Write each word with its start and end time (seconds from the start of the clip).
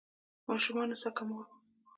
ماشومانو 0.49 0.95
سکه 1.03 1.23
مور 1.29 1.45
وم 1.47 1.57